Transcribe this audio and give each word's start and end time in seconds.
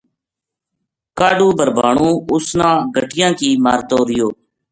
کاہڈو 1.17 1.47
بھربھانو 1.57 2.09
اس 2.33 2.47
گَٹیاں 2.95 3.31
کی 3.39 3.49
مارتو 3.63 3.97
ریہیو 4.07 4.29